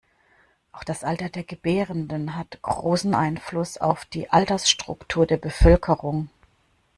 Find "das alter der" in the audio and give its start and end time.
0.83-1.43